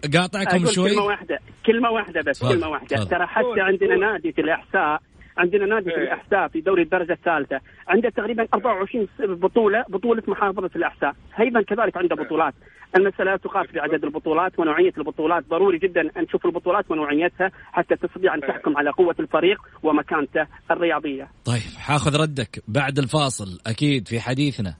[0.04, 0.90] أقاطعكم شوي.
[0.90, 1.38] كلمة واحدة.
[1.66, 2.96] كلمة واحدة بس واحدة.
[2.96, 3.08] تفضل.
[3.08, 3.96] ترى حتى عندنا.
[3.96, 5.00] نادي في الإحساء
[5.38, 6.02] عندنا نادي في إيه.
[6.02, 7.60] الإحساء في دوري الدرجة الثالثة.
[7.88, 11.12] عنده تقريبا 24 بطولة بطولة محافظة الإحساء.
[11.40, 12.54] أيضا كذلك عنده بطولات.
[12.96, 15.44] المسألة لا تقاس بعدد البطولات ونوعية البطولات.
[15.48, 21.28] ضروري جدا أن نشوف البطولات ونوعيتها حتى تستطيع أن تحكم على قوة الفريق ومكانته الرياضية.
[21.44, 23.46] طيب حاخذ ردك بعد الفاصل.
[23.66, 24.74] أكيد في حديثنا.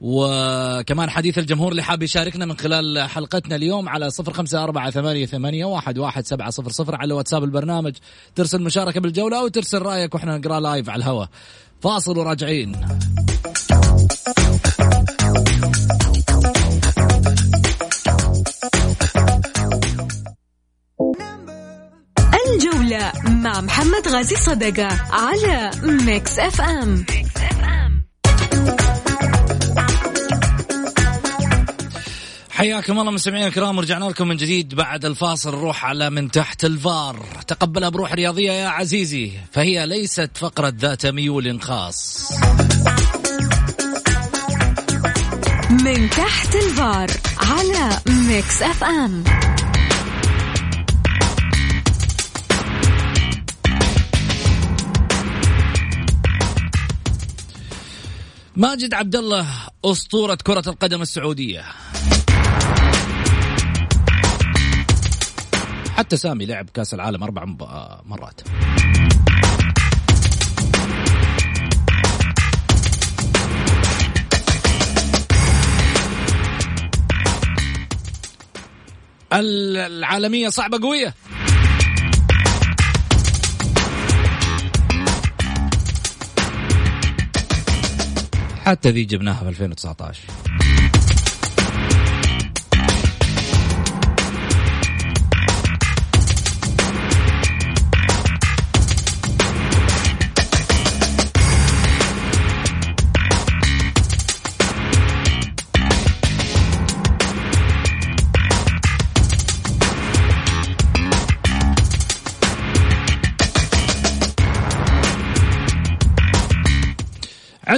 [0.00, 5.26] وكمان حديث الجمهور اللي حاب يشاركنا من خلال حلقتنا اليوم على صفر خمسة أربعة ثمانية,
[5.26, 7.96] ثمانية واحد, واحد سبعة صفر صفر على واتساب البرنامج.
[8.34, 11.28] ترسل مشاركة بالجولة أو ترسل رأيك وإحنا نقرأ لايف على الهواء.
[11.80, 12.76] فاصل وراجعين.
[22.48, 27.06] الجولة مع محمد غازي صدقة على ميكس اف ام
[32.58, 35.50] حياكم الله مستمعينا الكرام ورجعنا لكم من جديد بعد الفاصل.
[35.50, 37.26] نروح على من تحت الفار.
[37.46, 39.32] تقبلها بروح رياضية يا عزيزي.
[39.52, 42.32] فهي ليست فقرة ذات ميول خاص.
[45.70, 49.24] من تحت الفار على ميكس اف ام.
[58.56, 59.46] ماجد عبد الله
[59.84, 61.64] أسطورة كرة القدم السعودية.
[65.98, 68.40] حتى سامي لعب كاس العالم أربع آه، مرات.
[79.32, 81.14] العالمية صعبة قوية.
[88.64, 90.22] حتى ذي جبناها في 2019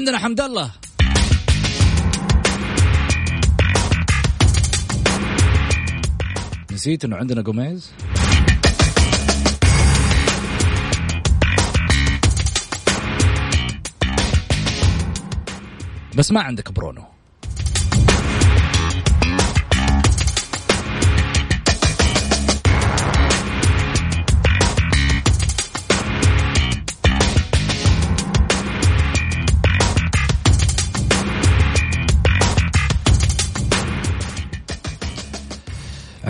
[0.00, 0.70] عندنا حمد الله.
[6.72, 7.92] نسيت إنه عندنا جوميز
[16.16, 17.19] بس ما عندك برونو.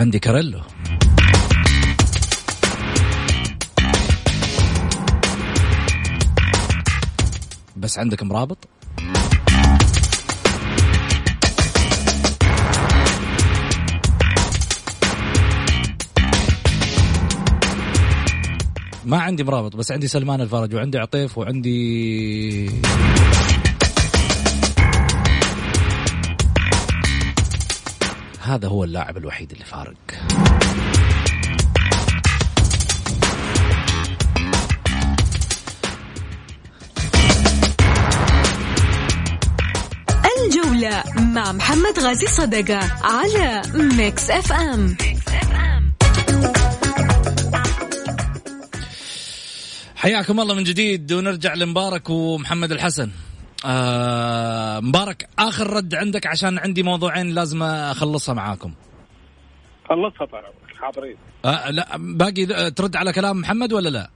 [0.01, 0.61] عندي كاريلو.
[7.77, 8.57] بس عندك مرابط
[19.05, 22.70] ما عندي مرابط بس عندي سلمان الفرج وعندي عطيف وعندي
[28.51, 29.95] هذا هو اللاعب الوحيد اللي فارق.
[40.45, 44.97] الجولة مع محمد غازي صدقة على ميكس اف ام
[49.95, 53.11] حياكم الله من جديد ونرجع لمبارك ومحمد الحسن.
[53.65, 58.73] آه مبارك آخر رد عندك عشان عندي موضوعين لازم أخلصها معاكم.
[59.89, 60.43] خلصها طال
[60.79, 61.17] حاضرين.
[61.45, 64.09] آه لا باقي ترد على كلام محمد ولا لا؟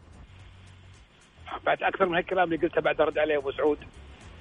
[1.65, 3.77] بعد أكثر من هالكلام اللي قلته بعد أرد عليه أبو سعود.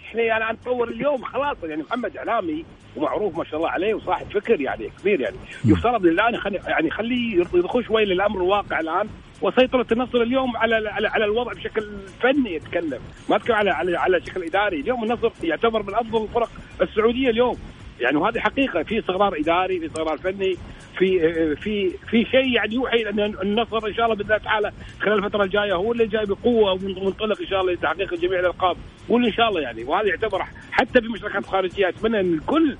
[0.04, 2.64] إحنا أنا نطور اليوم خلاص يعني محمد إعلامي
[2.96, 5.36] ومعروف ما شاء الله عليه وصاحب فكر يعني كبير يعني.
[5.64, 6.34] يفترض الآن
[6.66, 9.08] يعني خليه يضخوا شوي للأمر الواقع الآن.
[9.44, 11.82] وسيطرة النصر اليوم على على على الوضع بشكل
[12.20, 13.00] فني يتكلم.
[13.30, 14.80] ما اتكلم على على على شكل إداري.
[14.80, 16.50] اليوم النصر يعتبر من أفضل الفرق
[16.82, 17.56] السعودية اليوم.
[18.00, 18.82] يعني وهذه حقيقة.
[18.82, 20.56] في استقرار إداري في استقرار فني
[20.98, 21.18] في
[21.56, 25.44] في في شيء يعني يوحي أن النصر إن شاء الله بإذن الله تعالى خلال الفترة
[25.44, 28.76] الجاية هو اللي جاي بقوة ومنطلق إن شاء الله لتحقيق جميع الألقاب.
[29.08, 29.84] قول إن شاء الله يعني.
[29.84, 31.88] وهذا يعتبر حتى بمشاركات خارجية.
[31.88, 32.76] أتمنى إن الكل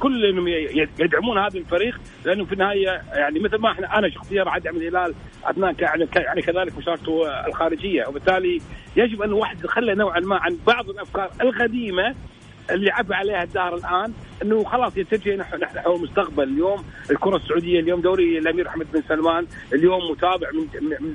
[0.00, 0.24] كل
[0.98, 5.14] يدعمون هذا الفريق لأنه في النهاية يعني مثل ما إحنا أنا شخصيا راح أدعم الهلال
[5.44, 8.60] أثناء يعني يعني كذلك مشاركته الخارجية وبالتالي
[8.96, 12.14] يجب أن الواحد يتخلى نوعا ما عن بعض الأفكار القديمة
[12.70, 16.84] اللي عبى عليها الدار الآن إنه خلاص يتجه نحو نحو المستقبل اليوم.
[17.10, 20.66] الكرة السعودية اليوم دوري الأمير محمد بن سلمان اليوم متابع من,
[21.00, 21.14] من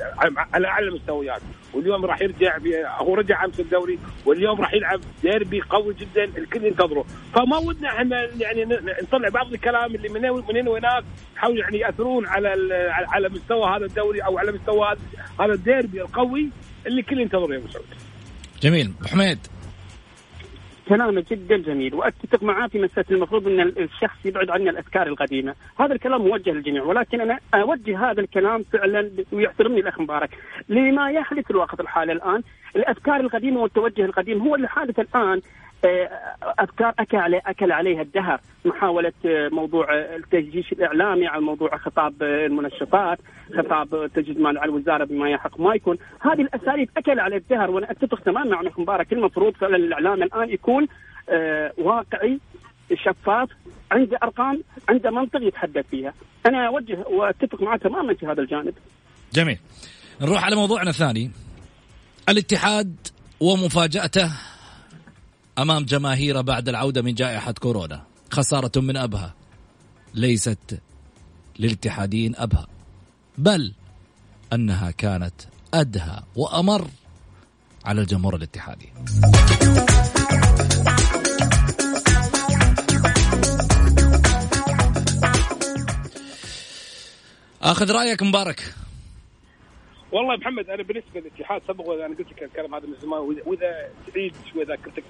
[0.53, 1.41] على اعلى المستويات.
[1.73, 2.57] واليوم راح يرجع
[2.97, 7.05] هو رجع أمس الدوري واليوم راح يلعب ديربي قوي جدا الكل ينتظره.
[7.33, 8.65] فما ودنا إحنا يعني
[9.03, 10.21] نطلع بعض الكلام اللي من
[10.55, 11.03] من وهناك
[11.35, 12.49] يحاولوا يعني يأثرون على
[12.89, 14.95] على مستوى هذا الدوري أو على مستوى
[15.39, 16.49] هذا الديربي القوي
[16.87, 17.85] اللي الكل ينتظره يا أبو سعود.
[18.61, 18.93] جميل.
[19.11, 19.39] حميد
[20.89, 25.93] كلامه جدا جميل وأتفق معاه في مسألة المفروض إن الشخص يبعد عن الأفكار القديمة، هذا
[25.93, 30.29] الكلام موجه للجميع ولكن أنا أوجه هذا الكلام فعلا ويحترمني الأخ مبارك.
[30.69, 32.41] لما يحدث الوقت الحالي الآن،
[32.75, 35.41] الأفكار القديمة والتوجه القديم هو اللي حادث الآن
[36.59, 43.19] افكار أكل أكل عليها الدهر محاولة آه، موضوع التجيش الإعلامي على موضوع خطاب المنشطات
[43.57, 45.97] خطاب تجديد مال على الوزارة بما يحق ما يكون.
[46.21, 49.13] هذه الأساليب أكل على الدهر وأنا أتفق تماما مع مبارك.
[49.13, 50.87] المفروض فعلا الإعلام الآن يكون
[51.29, 52.39] آه، واقعي
[52.93, 53.49] شفاف
[53.91, 56.13] عنده أرقام عنده منطق يتحدث فيها.
[56.45, 58.73] أنا أوجه وأتفق معه تماما في هذا الجانب.
[59.33, 59.59] جميل.
[60.21, 61.31] نروح على موضوعنا الثاني.
[62.29, 62.95] الاتحاد
[63.39, 64.31] ومفاجأته
[65.57, 68.03] أمام جماهيره بعد العودة من جائحة كورونا.
[68.31, 69.33] خسارة من أبها.
[70.13, 70.79] ليست
[71.59, 72.67] للاتحادين أبها.
[73.37, 73.73] بل
[74.53, 75.33] أنها كانت
[75.73, 76.87] أدهى وأمر
[77.85, 78.89] على الجمهور الاتحادي.
[87.61, 88.73] آخذ رأيك مبارك.
[90.11, 93.89] والله يا محمد أنا بالنسبة للاتحاد سبق وأنا قلت لك الكلام هذا من زمان واذا
[94.13, 95.03] تعيد شوي ذاكرتك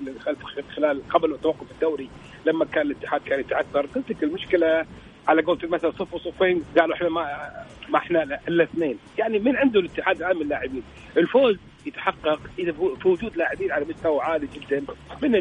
[0.76, 2.10] خلال قبل توقف الدوري
[2.46, 4.86] لما كان الاتحاد كان يتعثر قلت لك المشكلة
[5.28, 7.50] على قولت مثلا صف وصفين قالوا إحنا ما
[7.90, 8.98] ما إحنا إلا اثنين.
[9.18, 10.84] يعني من عنده الاتحاد الان من اللاعبين
[11.18, 14.84] الفوز يتحقق إذا في وجود لاعبين على مستوى عالي جدا
[15.21, 15.32] من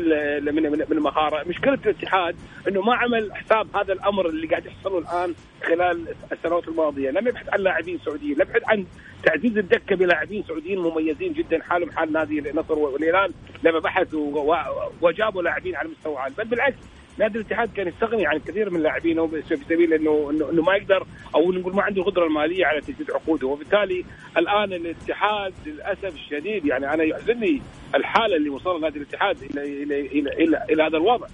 [0.55, 1.49] من من المهارة.
[1.49, 2.37] مشكلة الاتحاد
[2.69, 7.11] إنه ما عمل حساب هذا الأمر اللي قاعد يحصل الآن خلال السنوات الماضية.
[7.11, 8.87] لم يبحث عن لاعبين سعوديين لم يبحث عن
[9.23, 13.33] تعزيز الدكة بلاعبين سعوديين مميزين جدا حالهم حال نادي النصر والهلال
[13.63, 14.55] لما بحثوا
[15.01, 16.35] وجابوا لاعبين على مستوى عالي.
[16.39, 16.77] بل بالعكس
[17.19, 21.53] نادي الاتحاد كان يستغني عن كثير من لاعبينه في سبيل انه انه ما يقدر أو
[21.53, 23.47] نقول ما عنده القدرة المالية على تجديد عقوده.
[23.47, 24.05] وبالتالي
[24.39, 27.63] الآن الاتحاد للأسف الشديد يعني أنا يحزنني
[27.95, 31.27] الحالة اللي وصل نادي الاتحاد إلى إلى إلى, إلى, إلى هذا الوضع.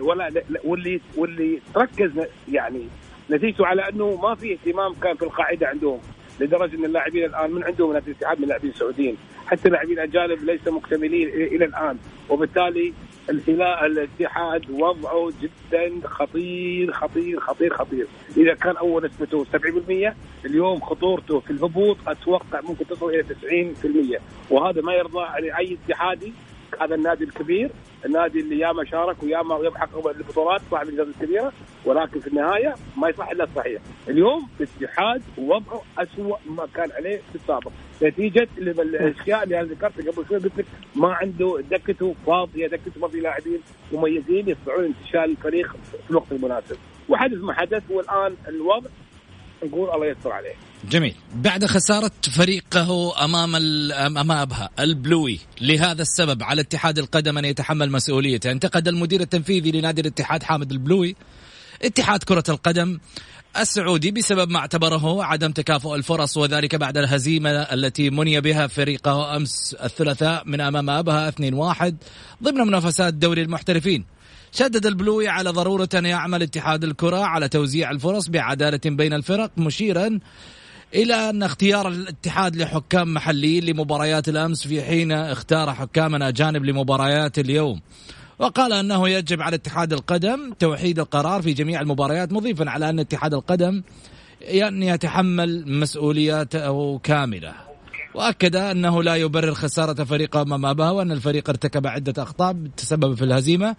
[0.00, 2.10] ولا واللي واللي تركز
[2.52, 2.82] يعني
[3.30, 6.00] نتيجته على أنه ما في اهتمام كان في القاعدة عندهم
[6.40, 9.16] لدرجة إن اللاعبين الآن من عندهم نادي الاتحاد من لاعبين سعوديين.
[9.46, 11.98] حتى اللاعبين الاجانب ليس مكتملين إلى الآن.
[12.28, 12.92] وبالتالي
[13.30, 18.06] الهلال الاتحاد وضعه جدا خطير خطير خطير خطير.
[18.36, 24.80] إذا كان أول نسبته 70% اليوم خطورته في الهبوط أتوقع ممكن تصل إلى 90% وهذا
[24.82, 25.24] ما يرضى
[25.58, 26.32] اي اتحادي
[26.80, 27.70] هذا النادي الكبير.
[28.06, 31.52] النادي اللي ياما شارك وياما يحقق البطولات صاحب الانجاز الكبيرة
[31.84, 33.82] ولكن في النهاية ما يصح إلا الصحيح.
[34.08, 37.70] اليوم الاتحاد وضعه اسوء ما كان عليه في السابق
[38.02, 40.66] نتيجة الأشياء اللي أنا ذكرتها قبل شوي قلت لك
[40.96, 43.60] ما عنده دكته فاضيه دكته ما في لاعبين
[43.92, 46.76] مميزين يستطيعون انتشال الفريق في الوقت المناسب.
[47.08, 48.90] وحدث ما حدث والآن الوضع
[49.66, 50.54] نقول الله يستر عليه.
[50.90, 51.14] جميل.
[51.34, 53.56] بعد خسارة فريقه أمام
[53.92, 58.50] أمام أبها البلوي لهذا السبب على اتحاد القدم أن يتحمل مسؤوليته.
[58.50, 61.16] انتقد المدير التنفيذي لنادي الاتحاد حامد البلوي
[61.82, 62.98] اتحاد كرة القدم
[63.58, 69.76] السعودي بسبب ما اعتبره عدم تكافؤ الفرص وذلك بعد الهزيمة التي مني بها فريقه أمس
[69.84, 71.94] الثلاثاء من أمام أبها 2-1
[72.42, 74.04] ضمن منافسات دوري المحترفين.
[74.58, 80.20] شدد البلوي على ضرورة أن يعمل اتحاد الكرة على توزيع الفرص بعدالة بين الفرق مشيرا
[80.94, 87.80] إلى أن اختيار الاتحاد لحكام محليين لمباريات الأمس في حين اختار حكاما أجانب لمباريات اليوم.
[88.38, 93.34] وقال أنه يجب على اتحاد القدم توحيد القرار في جميع المباريات مضيفا على أن اتحاد
[93.34, 93.82] القدم
[94.42, 97.54] أن يتحمل مسؤولياته كاملة.
[98.14, 103.24] وأكد أنه لا يبرر خسارة فريقه أمام ابها وأن الفريق ارتكب عدة أخطاء تسبب في
[103.24, 103.76] الهزيمة.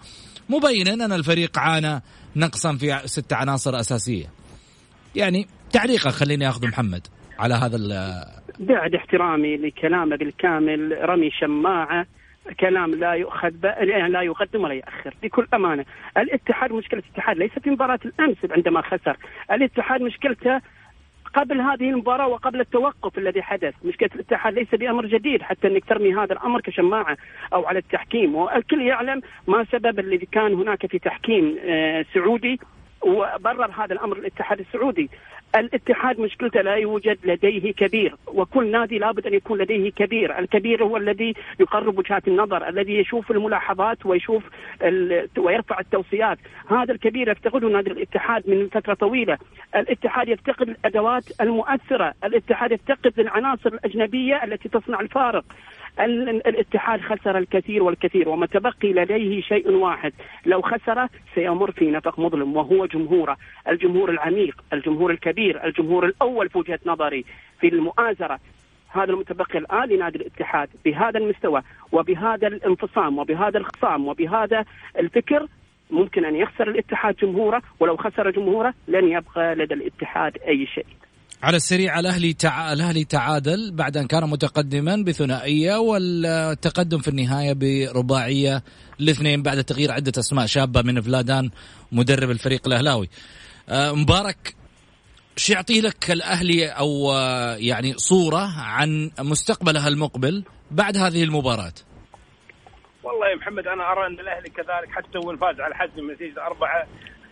[0.50, 2.02] مبينا أن الفريق عانى
[2.36, 4.26] نقصا في ست عناصر أساسية.
[5.16, 7.08] يعني تعليقه خليني أخذ محمد
[7.40, 7.78] على هذا
[8.60, 12.06] بعد احترامي لكلامه بالكامل رمي شماعة
[12.60, 13.52] كلام لا يؤخذ
[14.10, 15.86] لا يقدم ولا يؤخر بكل أمانة
[16.18, 19.18] الاتحاد مشكلة الاتحاد ليست في مباراه الأمس عندما خسر
[19.52, 20.62] الاتحاد مشكلته
[21.34, 23.74] قبل هذه المباراة وقبل التوقف الذي حدث.
[23.84, 27.18] مشكلة الاتحاد ليس بأمر جديد حتى أنك ترمي هذا الأمر كشماعة
[27.54, 28.36] أو على التحكيم.
[28.36, 32.60] والكل يعلم ما سبب الذي كان هناك في تحكيم آه، سعودي
[33.02, 35.10] وبرر هذا الأمر الاتحاد السعودي.
[35.56, 40.40] الاتحاد مشكلته لا يوجد لديه كبير وكل نادي لابد أن يكون لديه كبير.
[40.40, 44.44] الكبير هو الذي يقرب وجهات النظر الذي يشوف الملاحظات ويشوف
[45.38, 46.38] ويرفع التوصيات.
[46.70, 49.38] هذا الكبير يفتقده نادي الاتحاد من فترة طويلة.
[49.76, 52.14] الاتحاد يفتقد الأدوات المؤثرة.
[52.24, 55.46] الاتحاد يفتقد العناصر الأجنبية التي تصنع الفارق.
[56.00, 60.14] الاتحاد خسر الكثير والكثير وما تبقي لديه شيء واحد.
[60.46, 66.58] لو خسر سيمر في نفق مظلم وهو جمهوره الجمهور العميق الجمهور الكبير الجمهور الأول في
[66.58, 67.26] وجهة نظري
[67.60, 68.40] في المؤازرة.
[68.90, 70.70] هذا المتبقي الآن لنادي الاتحاد.
[70.86, 74.66] بهذا المستوى وبهذا الانفصام وبهذا الخصام وبهذا
[75.00, 75.48] الفكر
[75.92, 80.86] ممكن أن يخسر الاتحاد جمهوره ولو خسر جمهوره لن يبقى لدى الاتحاد أي شيء.
[81.44, 82.74] على السريع الاهلي تع...
[82.74, 88.64] الاهلي تعادل بعد أن كان متقدما بثنائية والتقدم في النهاية برباعية
[89.00, 91.50] الاثنين بعد تغيير عدة أسماء شابة من فلادان
[91.92, 93.10] مدرب الفريق الأهلاوي.
[93.70, 94.56] آه، مبارك
[95.36, 101.74] شو يعطي لك الأهلي أو آه، يعني صورة عن مستقبلها المقبل بعد هذه المباراة؟
[103.04, 106.88] والله يا محمد أنا أرى أن الأهلي كذلك حتى وإن فاز على حزم نتيجه أربعة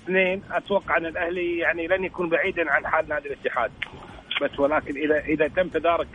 [0.05, 3.71] اثنين أتوقع أن الأهلي يعني لن يكون بعيدا عن حال نادي الاتحاد.
[4.41, 6.07] بس ولكن اذا إذا تم تدارك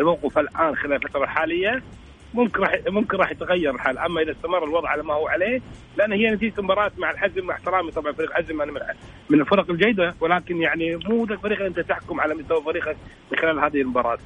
[0.00, 1.82] الموقف الآن خلال الفترة الحالية
[2.34, 3.98] ممكن راح ممكن راح يتغير الحال.
[3.98, 5.60] أما إذا استمر الوضع على ما هو عليه
[5.96, 8.72] لأن هي نتيجة مباراة مع الحزم مع احترامي طبعا فريق الحزم أنا
[9.30, 12.96] من الفرق الجيدة ولكن يعني مو ذا الفريق أنت تحكم على مستوى فريقك
[13.32, 14.18] من خلال هذه المباراة.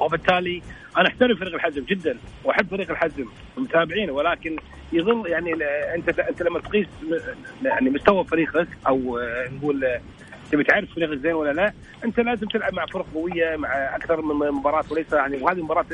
[0.00, 0.62] وبالتالي
[0.98, 3.26] أنا أحترم فريق الحزم جدا وأحب فريق الحزم
[3.56, 4.56] ومتابعينه ولكن
[4.92, 5.52] يظل يعني
[5.94, 6.86] أنت أنت لما تقيس
[7.62, 9.20] يعني مستوى فريقك أو
[9.52, 9.98] نقول
[10.52, 11.72] تبي تعرف فريقك زين ولا لا
[12.04, 15.86] أنت لازم تلعب مع فرق قوية مع أكثر من مباراة وليس يعني وهذه المباراة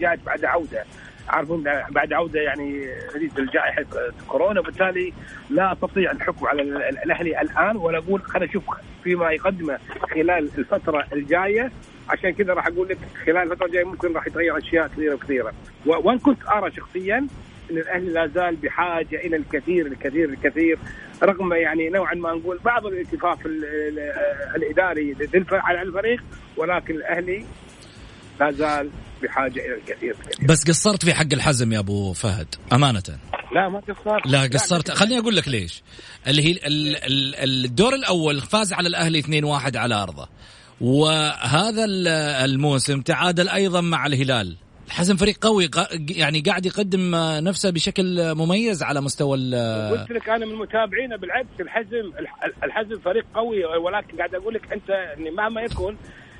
[0.00, 0.84] جاءت بعد عودة.
[1.28, 3.84] عارفون بعد عودة يعني جديد لجائحه
[4.28, 5.12] كورونا وبالتالي
[5.50, 8.64] لا أستطيع الحكم على الأهلي الآن ولا أقول خلينا نشوف
[9.04, 9.78] فيما يقدمه
[10.14, 11.72] خلال الفترة الجاية.
[12.08, 15.52] عشان كذا راح أقول لك خلال الفترة الجاية ممكن راح يتغير أشياء كثيرة وكثيرة.
[15.86, 17.26] وان كنت أرى شخصيا
[17.70, 20.78] إن الاهلي لا زال بحاجة إلى الكثير الكثير الكثير
[21.22, 23.38] رغم يعني نوعا ما نقول بعض الالتفاف
[24.56, 25.16] الإداري
[25.52, 26.24] على الفريق
[26.56, 27.44] ولكن الأهلي
[28.40, 28.90] لا زال
[29.22, 30.46] بحاجة إلى الكثير, الكثير.
[30.46, 33.02] بس قصرت في حق الحزم يا أبو فهد أمانة.
[33.54, 34.26] لا ما قصرت.
[34.26, 34.90] لا قصرت.
[34.90, 35.82] خليني أقول لك ليش.
[36.26, 36.58] اللي هي
[37.44, 40.28] الدور الأول فاز على الأهلي 2-1 على أرضه.
[40.80, 41.84] وهذا
[42.44, 44.56] الموسم تعادل أيضا مع الهلال.
[44.86, 45.70] الحزم فريق قوي
[46.10, 47.10] يعني قاعد يقدم
[47.44, 49.36] نفسه بشكل مميز على مستوى
[49.90, 52.12] قلت لك أنا من متابعينه بالعكس الحزم
[52.64, 55.96] الحزم فريق قوي ولكن قاعد أقول لك أنت مهما يكون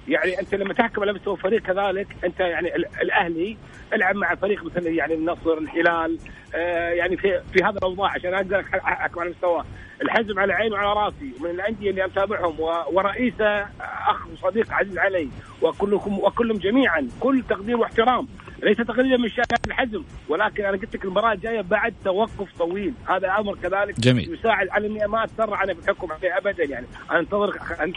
[0.09, 3.57] يعني أنت لما تحكم على مستوى فريق كذلك أنت يعني الأهلي
[3.93, 6.19] العب مع فريق مثل يعني النصر الهلال
[6.55, 9.65] آه يعني في في هذا الأوضاع عشان أقدر أحكم على مستواه.
[10.03, 12.61] الحزم على عيني وعلى راسي من الأندية اللي أتابعهم
[12.93, 15.29] ورئيسه أخ وصديق عزيز علي
[15.63, 18.29] وكلكم وكلهم جميعا كل تقدير واحترام.
[18.63, 22.95] ليس تقليلا من شأن الحزم ولكن أنا قلت لك المباراة الجاية بعد توقف طويل.
[23.09, 24.35] هذا أمر كذلك جميل.
[24.35, 26.65] يساعد على إني ما اتسرع أنا في الحكم عليه ابدا.
[26.65, 27.51] يعني أنتظر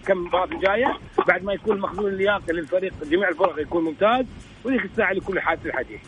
[0.05, 0.97] كم المباراه الجايه
[1.28, 4.26] بعد ما يكون المخزون اللياقي للفريق جميع الفرق يكون ممتاز
[4.64, 6.01] وذيك الساعة لكل حادث الحديث.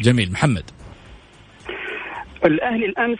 [0.00, 0.32] جميل.
[0.32, 0.70] محمد.
[2.44, 3.18] الأهلي الأمس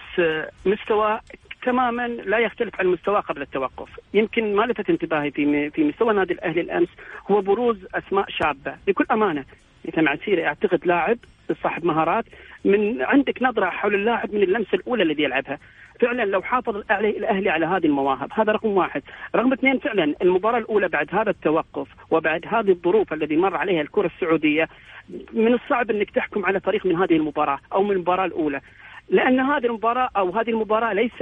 [0.66, 1.20] مستوى
[1.62, 3.88] تماما لا يختلف عن مستواه قبل التوقف.
[4.14, 6.88] يمكن ما لفت انتباهي في في مستوى نادي الأهلي الأمس
[7.30, 8.76] هو بروز أسماء شابة.
[8.86, 9.44] بكل أمانة
[9.84, 11.18] مثل عسيري أعتقد لاعب
[11.62, 12.24] صاحب مهارات
[12.64, 15.58] من عندك نظرة حول اللاعب من اللمسة الأولى الذي يلعبها.
[16.00, 19.02] فعلا لو حافظ الأهلي على هذه المواهب هذا رقم واحد.
[19.34, 24.06] رقم اثنين فعلا المباراة الأولى بعد هذا التوقف وبعد هذه الظروف الذي مر عليها الكرة
[24.06, 24.68] السعودية
[25.32, 28.60] من الصعب إنك تحكم على فريق من هذه المباراة أو من المباراة الأولى.
[29.10, 31.12] لأن هذه المباراة أو هذه المباراة ليس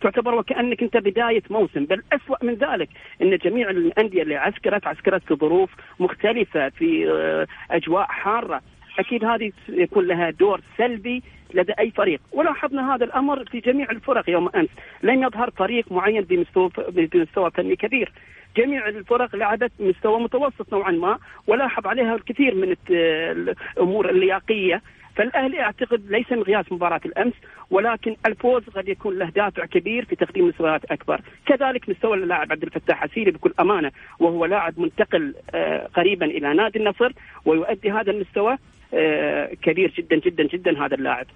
[0.00, 2.88] تعتبر وكأنك أنت بداية موسم بل أسوأ من ذلك
[3.22, 5.70] إن جميع الأندية اللي عسكرت عسكرت في ظروف
[6.00, 8.60] مختلفة في آه، أجواء حارة
[8.98, 11.22] أكيد هذه يكون لها دور سلبي
[11.54, 12.20] لدى أي فريق.
[12.32, 14.68] ولاحظنا هذا الأمر في جميع الفرق يوم أمس.
[15.02, 18.12] لم يظهر فريق معين بمستوى بمستوى فني كبير.
[18.56, 24.82] جميع الفرق لعبت مستوى متوسط نوعا ما ولاحظ عليها الكثير من الأمور اللياقية.
[25.16, 27.34] فالأهلي أعتقد ليس مقياس مباراة الأمس
[27.70, 32.62] ولكن الفوز قد يكون له دافع كبير في تقديم مستويات أكبر، كذلك مستوى اللاعب عبد
[32.62, 33.90] الفتاح عسيري بكل أمانة
[34.20, 37.12] وهو لاعب منتقل آه، قريبا إلى نادي النصر
[37.44, 38.56] ويؤدي هذا المستوى
[38.94, 41.26] آه، كبير جدا جدا جدا هذا اللاعب.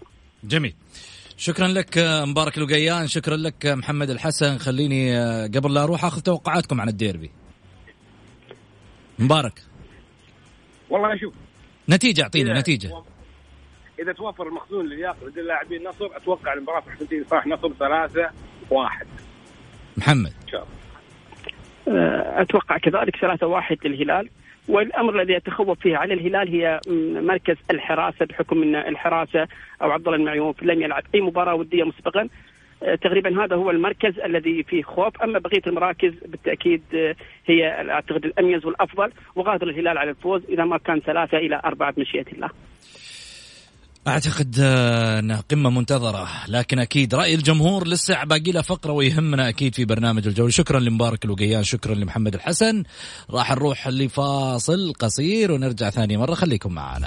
[0.45, 0.75] جميل.
[1.37, 4.59] شكرا لك آه، مبارك لقيان شكرا لك محمد الحسن.
[4.59, 7.31] خليني قبل لا أروح آخذ توقعاتكم عن الديربي.
[9.19, 9.63] مبارك.
[10.91, 11.35] والله شوف.
[11.89, 13.03] نتيجة اعطينا نتيجة.
[13.99, 18.31] إذا توفر المخزون اللياقي لدى لاعبين النصر أتوقع المباراة راح تنتهي صالح نصر ثلاثة
[18.71, 19.07] واحد.
[19.97, 20.33] محمد.
[20.43, 22.01] إن شاء الله.
[22.01, 24.29] أه، أتوقع كذلك ثلاثة واحد للهلال.
[24.69, 26.81] والأمر الذي أتخوف فيه على الهلال هي
[27.23, 29.49] مركز الحراسة بحكم إن الحراسة
[29.83, 32.29] أو عبد الله المعيوف لم يلعب أي مباراة ودية مسبقا.
[32.83, 35.23] أه، تقريبا هذا هو المركز الذي فيه خوف.
[35.23, 40.79] أما بقية المراكز بالتأكيد أه، هي أعتقد الأميز والأفضل وقادر الهلال على الفوز إذا ما
[40.79, 42.51] كان ثلاثة إلى أربعة بمشيئة الله.
[44.09, 49.75] أعتقد آه، إنها قمة منتظرة لكن أكيد رأي الجمهور لسه باقي له فقرة ويهمنا أكيد
[49.75, 50.51] في برنامج الجولة.
[50.51, 52.83] شكرا لمبارك الوقيان شكرا لمحمد الحسن.
[53.31, 57.07] راح نروح لفاصل قصير ونرجع ثاني مرة خليكم معنا.